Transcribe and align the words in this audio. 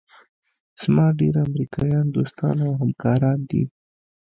زما 0.81 1.05
ډېر 1.19 1.35
امریکایان 1.47 2.05
دوستان 2.15 2.55
او 2.65 2.71
همکاران 2.81 3.39
دي. 3.49 3.63